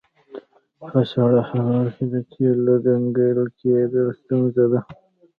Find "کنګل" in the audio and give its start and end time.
2.85-3.39